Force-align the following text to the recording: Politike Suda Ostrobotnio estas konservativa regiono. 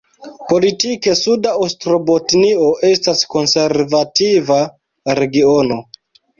Politike 0.51 1.13
Suda 1.19 1.51
Ostrobotnio 1.65 2.71
estas 2.91 3.23
konservativa 3.37 4.61
regiono. 5.23 5.83